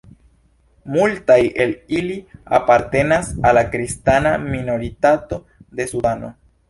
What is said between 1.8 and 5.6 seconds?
ili apartenas al la kristana minoritato